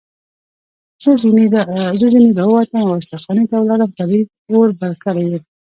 زه 1.99 2.07
ځنې 2.13 2.31
را 2.39 2.45
ووتم 2.47 2.75
او 2.83 2.91
اشپزخانې 2.99 3.43
ته 3.49 3.55
ولاړم، 3.59 3.91
فرید 3.97 4.27
اور 4.51 4.69
بل 4.79 4.93
کړی 5.03 5.25
و. 5.29 5.33